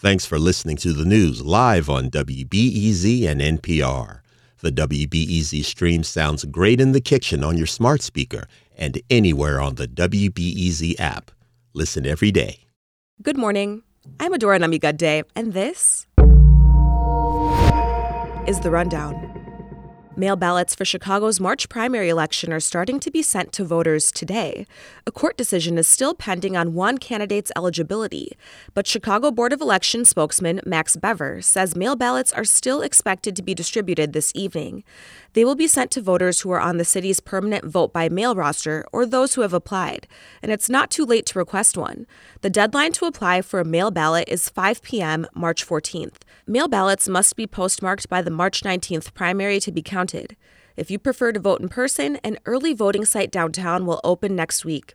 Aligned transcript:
Thanks 0.00 0.24
for 0.24 0.38
listening 0.38 0.78
to 0.78 0.94
the 0.94 1.04
news 1.04 1.42
live 1.42 1.90
on 1.90 2.08
WBEZ 2.08 3.28
and 3.28 3.38
NPR. 3.38 4.20
The 4.60 4.72
WBEZ 4.72 5.62
stream 5.62 6.04
sounds 6.04 6.46
great 6.46 6.80
in 6.80 6.92
the 6.92 7.02
kitchen 7.02 7.44
on 7.44 7.58
your 7.58 7.66
smart 7.66 8.00
speaker 8.00 8.46
and 8.74 8.98
anywhere 9.10 9.60
on 9.60 9.74
the 9.74 9.86
WBEZ 9.86 10.98
app. 10.98 11.32
Listen 11.74 12.06
every 12.06 12.30
day. 12.30 12.60
Good 13.22 13.36
morning. 13.36 13.82
I'm 14.18 14.32
Adora 14.32 14.58
Namigadde, 14.58 15.24
and 15.36 15.52
this 15.52 16.06
is 18.48 18.60
The 18.60 18.70
Rundown. 18.70 19.39
Mail 20.20 20.36
ballots 20.36 20.74
for 20.74 20.84
Chicago's 20.84 21.40
March 21.40 21.70
primary 21.70 22.10
election 22.10 22.52
are 22.52 22.60
starting 22.60 23.00
to 23.00 23.10
be 23.10 23.22
sent 23.22 23.54
to 23.54 23.64
voters 23.64 24.12
today. 24.12 24.66
A 25.06 25.10
court 25.10 25.38
decision 25.38 25.78
is 25.78 25.88
still 25.88 26.12
pending 26.12 26.58
on 26.58 26.74
one 26.74 26.98
candidate's 26.98 27.50
eligibility, 27.56 28.36
but 28.74 28.86
Chicago 28.86 29.30
Board 29.30 29.54
of 29.54 29.62
Election 29.62 30.04
spokesman 30.04 30.60
Max 30.66 30.94
Bever 30.94 31.40
says 31.40 31.74
mail 31.74 31.96
ballots 31.96 32.34
are 32.34 32.44
still 32.44 32.82
expected 32.82 33.34
to 33.34 33.42
be 33.42 33.54
distributed 33.54 34.12
this 34.12 34.30
evening. 34.34 34.84
They 35.32 35.42
will 35.42 35.54
be 35.54 35.66
sent 35.66 35.90
to 35.92 36.02
voters 36.02 36.42
who 36.42 36.50
are 36.50 36.60
on 36.60 36.76
the 36.76 36.84
city's 36.84 37.20
permanent 37.20 37.64
vote 37.64 37.94
by 37.94 38.10
mail 38.10 38.34
roster 38.34 38.84
or 38.92 39.06
those 39.06 39.36
who 39.36 39.40
have 39.40 39.54
applied, 39.54 40.06
and 40.42 40.52
it's 40.52 40.68
not 40.68 40.90
too 40.90 41.06
late 41.06 41.24
to 41.26 41.38
request 41.38 41.78
one. 41.78 42.06
The 42.42 42.50
deadline 42.50 42.92
to 42.92 43.06
apply 43.06 43.40
for 43.40 43.58
a 43.58 43.64
mail 43.64 43.90
ballot 43.90 44.28
is 44.28 44.50
5 44.50 44.82
p.m. 44.82 45.26
March 45.34 45.66
14th. 45.66 46.16
Mail 46.46 46.68
ballots 46.68 47.08
must 47.08 47.36
be 47.36 47.46
postmarked 47.46 48.10
by 48.10 48.20
the 48.20 48.30
March 48.30 48.62
19th 48.62 49.14
primary 49.14 49.60
to 49.60 49.72
be 49.72 49.80
counted. 49.80 50.09
If 50.76 50.90
you 50.90 50.98
prefer 50.98 51.32
to 51.32 51.40
vote 51.40 51.60
in 51.60 51.68
person, 51.68 52.16
an 52.24 52.38
early 52.46 52.72
voting 52.72 53.04
site 53.04 53.30
downtown 53.30 53.86
will 53.86 54.00
open 54.02 54.34
next 54.34 54.64
week. 54.64 54.94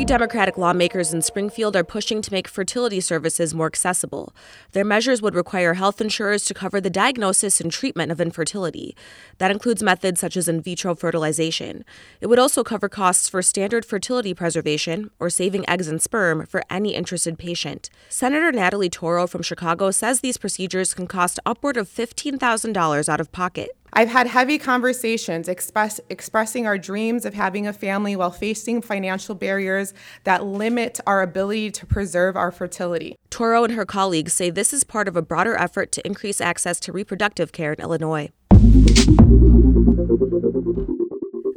Three 0.00 0.06
Democratic 0.06 0.56
lawmakers 0.56 1.12
in 1.12 1.20
Springfield 1.20 1.76
are 1.76 1.84
pushing 1.84 2.22
to 2.22 2.32
make 2.32 2.48
fertility 2.48 3.00
services 3.02 3.52
more 3.52 3.66
accessible. 3.66 4.34
Their 4.72 4.82
measures 4.82 5.20
would 5.20 5.34
require 5.34 5.74
health 5.74 6.00
insurers 6.00 6.46
to 6.46 6.54
cover 6.54 6.80
the 6.80 6.88
diagnosis 6.88 7.60
and 7.60 7.70
treatment 7.70 8.10
of 8.10 8.18
infertility. 8.18 8.96
That 9.36 9.50
includes 9.50 9.82
methods 9.82 10.18
such 10.18 10.38
as 10.38 10.48
in 10.48 10.62
vitro 10.62 10.94
fertilization. 10.94 11.84
It 12.22 12.28
would 12.28 12.38
also 12.38 12.64
cover 12.64 12.88
costs 12.88 13.28
for 13.28 13.42
standard 13.42 13.84
fertility 13.84 14.32
preservation 14.32 15.10
or 15.20 15.28
saving 15.28 15.68
eggs 15.68 15.86
and 15.86 16.00
sperm 16.00 16.46
for 16.46 16.62
any 16.70 16.94
interested 16.94 17.38
patient. 17.38 17.90
Senator 18.08 18.50
Natalie 18.52 18.88
Toro 18.88 19.26
from 19.26 19.42
Chicago 19.42 19.90
says 19.90 20.20
these 20.20 20.38
procedures 20.38 20.94
can 20.94 21.08
cost 21.08 21.38
upward 21.44 21.76
of 21.76 21.86
$15,000 21.86 23.06
out 23.10 23.20
of 23.20 23.32
pocket. 23.32 23.76
I've 23.92 24.08
had 24.08 24.28
heavy 24.28 24.58
conversations 24.58 25.48
express, 25.48 26.00
expressing 26.08 26.66
our 26.66 26.78
dreams 26.78 27.24
of 27.24 27.34
having 27.34 27.66
a 27.66 27.72
family 27.72 28.14
while 28.14 28.30
facing 28.30 28.82
financial 28.82 29.34
barriers 29.34 29.92
that 30.24 30.44
limit 30.44 31.00
our 31.06 31.22
ability 31.22 31.72
to 31.72 31.86
preserve 31.86 32.36
our 32.36 32.52
fertility. 32.52 33.16
Toro 33.30 33.64
and 33.64 33.74
her 33.74 33.84
colleagues 33.84 34.32
say 34.32 34.50
this 34.50 34.72
is 34.72 34.84
part 34.84 35.08
of 35.08 35.16
a 35.16 35.22
broader 35.22 35.56
effort 35.56 35.90
to 35.92 36.06
increase 36.06 36.40
access 36.40 36.78
to 36.80 36.92
reproductive 36.92 37.52
care 37.52 37.72
in 37.72 37.80
Illinois. 37.80 38.30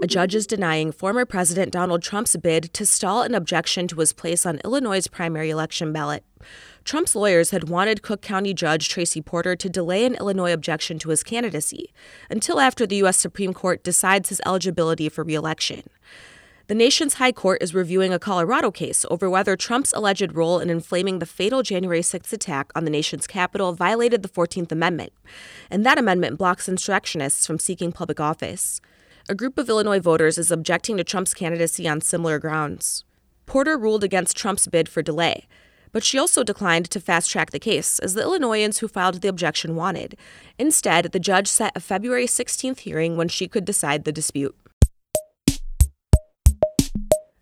A 0.03 0.05
judge 0.05 0.35
is 0.35 0.45
denying 0.45 0.91
former 0.91 1.23
President 1.23 1.71
Donald 1.71 2.01
Trump's 2.01 2.35
bid 2.35 2.73
to 2.73 2.85
stall 2.85 3.21
an 3.21 3.33
objection 3.33 3.87
to 3.87 4.01
his 4.01 4.11
place 4.11 4.45
on 4.45 4.59
Illinois' 4.65 5.07
primary 5.07 5.49
election 5.49 5.93
ballot. 5.93 6.25
Trump's 6.83 7.15
lawyers 7.15 7.51
had 7.51 7.69
wanted 7.69 8.01
Cook 8.01 8.21
County 8.21 8.53
Judge 8.53 8.89
Tracie 8.89 9.21
Porter 9.21 9.55
to 9.55 9.69
delay 9.69 10.03
an 10.03 10.15
Illinois 10.15 10.51
objection 10.51 10.99
to 10.99 11.09
his 11.09 11.23
candidacy 11.23 11.93
until 12.29 12.59
after 12.59 12.85
the 12.85 12.97
U.S. 12.97 13.15
Supreme 13.15 13.53
Court 13.53 13.81
decides 13.81 14.27
his 14.27 14.41
eligibility 14.45 15.07
for 15.07 15.23
reelection. 15.23 15.83
The 16.67 16.75
nation's 16.75 17.13
high 17.13 17.31
court 17.31 17.63
is 17.63 17.73
reviewing 17.73 18.11
a 18.11 18.19
Colorado 18.19 18.71
case 18.71 19.05
over 19.09 19.29
whether 19.29 19.55
Trump's 19.55 19.93
alleged 19.93 20.35
role 20.35 20.59
in 20.59 20.69
inflaming 20.69 21.19
the 21.19 21.25
fatal 21.25 21.63
January 21.63 22.01
6th 22.01 22.33
attack 22.33 22.73
on 22.75 22.83
the 22.83 22.91
nation's 22.91 23.25
capital 23.25 23.71
violated 23.71 24.21
the 24.21 24.27
14th 24.27 24.73
Amendment, 24.73 25.13
and 25.71 25.85
that 25.85 25.97
amendment 25.97 26.37
blocks 26.37 26.67
insurrectionists 26.67 27.47
from 27.47 27.57
seeking 27.57 27.93
public 27.93 28.19
office. 28.19 28.81
A 29.29 29.35
group 29.35 29.57
of 29.57 29.69
Illinois 29.69 30.01
voters 30.01 30.37
is 30.37 30.51
objecting 30.51 30.97
to 30.97 31.03
Trump's 31.05 31.33
candidacy 31.33 31.87
on 31.87 32.01
similar 32.01 32.39
grounds. 32.39 33.05
Porter 33.45 33.77
ruled 33.77 34.03
against 34.03 34.35
Trump's 34.35 34.67
bid 34.67 34.89
for 34.89 35.01
delay, 35.01 35.47
but 35.93 36.03
she 36.03 36.19
also 36.19 36.43
declined 36.43 36.89
to 36.89 36.99
fast 36.99 37.31
track 37.31 37.51
the 37.51 37.59
case, 37.59 37.99
as 37.99 38.15
the 38.15 38.21
Illinoisans 38.21 38.79
who 38.79 38.89
filed 38.89 39.21
the 39.21 39.29
objection 39.29 39.77
wanted. 39.77 40.17
Instead, 40.59 41.13
the 41.13 41.21
judge 41.21 41.47
set 41.47 41.71
a 41.73 41.79
February 41.79 42.25
16th 42.25 42.79
hearing 42.79 43.15
when 43.15 43.29
she 43.29 43.47
could 43.47 43.63
decide 43.63 44.03
the 44.03 44.11
dispute. 44.11 44.57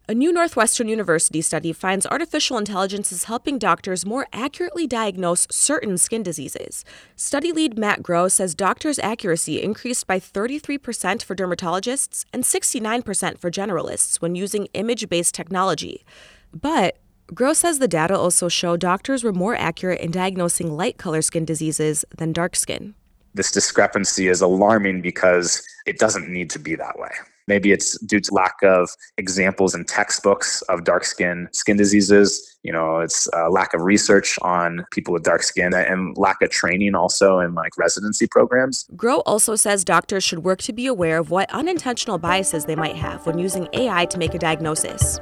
A 0.09 0.15
new 0.15 0.33
Northwestern 0.33 0.87
University 0.87 1.41
study 1.41 1.71
finds 1.71 2.07
artificial 2.07 2.57
intelligence 2.57 3.11
is 3.11 3.25
helping 3.25 3.59
doctors 3.59 4.03
more 4.03 4.25
accurately 4.33 4.87
diagnose 4.87 5.47
certain 5.51 5.95
skin 5.95 6.23
diseases. 6.23 6.83
Study 7.15 7.51
lead 7.51 7.77
Matt 7.77 8.01
Groh 8.01 8.29
says 8.29 8.55
doctors' 8.55 8.97
accuracy 8.99 9.61
increased 9.61 10.07
by 10.07 10.19
33% 10.19 11.21
for 11.21 11.35
dermatologists 11.35 12.25
and 12.33 12.43
69% 12.43 13.37
for 13.37 13.51
generalists 13.51 14.19
when 14.19 14.33
using 14.33 14.67
image 14.73 15.07
based 15.07 15.35
technology. 15.35 16.03
But 16.51 16.97
Groh 17.27 17.55
says 17.55 17.77
the 17.77 17.87
data 17.87 18.17
also 18.17 18.49
show 18.49 18.77
doctors 18.77 19.23
were 19.23 19.31
more 19.31 19.55
accurate 19.55 20.01
in 20.01 20.09
diagnosing 20.09 20.75
light 20.75 20.97
color 20.97 21.21
skin 21.21 21.45
diseases 21.45 22.03
than 22.17 22.33
dark 22.33 22.55
skin. 22.55 22.95
This 23.35 23.51
discrepancy 23.51 24.27
is 24.27 24.41
alarming 24.41 25.03
because 25.03 25.63
it 25.85 25.99
doesn't 25.99 26.27
need 26.27 26.49
to 26.49 26.59
be 26.59 26.75
that 26.75 26.97
way. 26.97 27.11
Maybe 27.47 27.71
it's 27.71 27.99
due 28.05 28.19
to 28.19 28.33
lack 28.33 28.55
of 28.63 28.89
examples 29.17 29.75
in 29.75 29.85
textbooks 29.85 30.61
of 30.63 30.83
dark 30.83 31.05
skin 31.05 31.47
skin 31.51 31.77
diseases. 31.77 32.57
You 32.63 32.71
know, 32.71 32.99
it's 32.99 33.27
a 33.33 33.49
lack 33.49 33.73
of 33.73 33.81
research 33.81 34.37
on 34.43 34.85
people 34.91 35.13
with 35.13 35.23
dark 35.23 35.41
skin 35.43 35.73
and 35.73 36.15
lack 36.17 36.41
of 36.41 36.51
training 36.51 36.93
also 36.93 37.39
in 37.39 37.55
like 37.55 37.77
residency 37.77 38.27
programs. 38.27 38.85
Groh 38.95 39.23
also 39.25 39.55
says 39.55 39.83
doctors 39.83 40.23
should 40.23 40.43
work 40.43 40.61
to 40.61 40.73
be 40.73 40.85
aware 40.85 41.17
of 41.17 41.31
what 41.31 41.51
unintentional 41.51 42.17
biases 42.17 42.65
they 42.65 42.75
might 42.75 42.95
have 42.95 43.25
when 43.25 43.39
using 43.39 43.67
AI 43.73 44.05
to 44.05 44.17
make 44.17 44.33
a 44.35 44.39
diagnosis. 44.39 45.19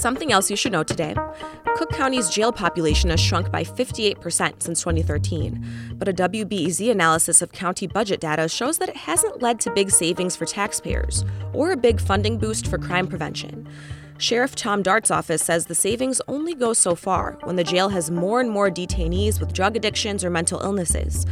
Something 0.00 0.32
else 0.32 0.48
you 0.48 0.56
should 0.56 0.72
know 0.72 0.82
today 0.82 1.14
Cook 1.76 1.90
County's 1.90 2.30
jail 2.30 2.52
population 2.52 3.10
has 3.10 3.20
shrunk 3.20 3.50
by 3.50 3.62
58% 3.62 4.62
since 4.62 4.80
2013, 4.80 5.94
but 5.96 6.08
a 6.08 6.12
WBEZ 6.14 6.90
analysis 6.90 7.42
of 7.42 7.52
county 7.52 7.86
budget 7.86 8.18
data 8.18 8.48
shows 8.48 8.78
that 8.78 8.88
it 8.88 8.96
hasn't 8.96 9.42
led 9.42 9.60
to 9.60 9.70
big 9.72 9.90
savings 9.90 10.34
for 10.34 10.46
taxpayers 10.46 11.26
or 11.52 11.72
a 11.72 11.76
big 11.76 12.00
funding 12.00 12.38
boost 12.38 12.66
for 12.66 12.78
crime 12.78 13.06
prevention. 13.08 13.68
Sheriff 14.16 14.56
Tom 14.56 14.82
Dart's 14.82 15.10
office 15.10 15.42
says 15.42 15.66
the 15.66 15.74
savings 15.74 16.22
only 16.28 16.54
go 16.54 16.72
so 16.72 16.94
far 16.94 17.36
when 17.42 17.56
the 17.56 17.64
jail 17.64 17.90
has 17.90 18.10
more 18.10 18.40
and 18.40 18.50
more 18.50 18.70
detainees 18.70 19.38
with 19.38 19.52
drug 19.52 19.76
addictions 19.76 20.24
or 20.24 20.30
mental 20.30 20.60
illnesses. 20.60 21.26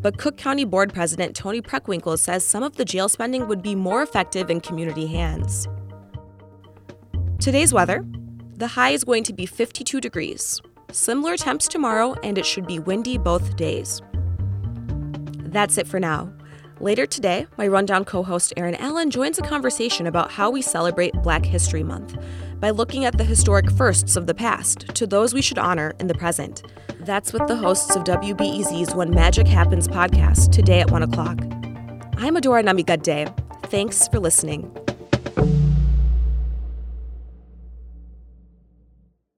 But 0.00 0.16
Cook 0.16 0.38
County 0.38 0.64
Board 0.64 0.94
President 0.94 1.36
Toni 1.36 1.60
Preckwinkle 1.60 2.18
says 2.18 2.46
some 2.46 2.62
of 2.62 2.76
the 2.76 2.86
jail 2.86 3.10
spending 3.10 3.46
would 3.48 3.60
be 3.60 3.74
more 3.74 4.02
effective 4.02 4.48
in 4.48 4.62
community 4.62 5.08
hands. 5.08 5.68
Today's 7.44 7.74
weather 7.74 8.02
the 8.56 8.68
high 8.68 8.92
is 8.92 9.04
going 9.04 9.22
to 9.24 9.34
be 9.34 9.44
52 9.44 10.00
degrees. 10.00 10.62
Similar 10.92 11.36
temps 11.36 11.68
tomorrow, 11.68 12.14
and 12.22 12.38
it 12.38 12.46
should 12.46 12.66
be 12.66 12.78
windy 12.78 13.18
both 13.18 13.54
days. 13.56 14.00
That's 15.52 15.76
it 15.76 15.86
for 15.86 16.00
now. 16.00 16.32
Later 16.80 17.04
today, 17.04 17.46
my 17.58 17.66
Rundown 17.66 18.06
co 18.06 18.22
host 18.22 18.54
Aaron 18.56 18.76
Allen 18.76 19.10
joins 19.10 19.38
a 19.38 19.42
conversation 19.42 20.06
about 20.06 20.32
how 20.32 20.48
we 20.48 20.62
celebrate 20.62 21.12
Black 21.22 21.44
History 21.44 21.82
Month 21.82 22.16
by 22.60 22.70
looking 22.70 23.04
at 23.04 23.18
the 23.18 23.24
historic 23.24 23.70
firsts 23.72 24.16
of 24.16 24.26
the 24.26 24.34
past 24.34 24.94
to 24.94 25.06
those 25.06 25.34
we 25.34 25.42
should 25.42 25.58
honor 25.58 25.92
in 26.00 26.06
the 26.06 26.14
present. 26.14 26.62
That's 27.00 27.34
with 27.34 27.46
the 27.46 27.56
hosts 27.56 27.94
of 27.94 28.04
WBEZ's 28.04 28.94
When 28.94 29.10
Magic 29.10 29.46
Happens 29.46 29.86
podcast 29.86 30.50
today 30.50 30.80
at 30.80 30.90
1 30.90 31.02
o'clock. 31.02 31.42
I'm 32.16 32.36
Adora 32.36 32.64
Namigadde. 32.64 33.36
Thanks 33.66 34.08
for 34.08 34.18
listening. 34.18 34.83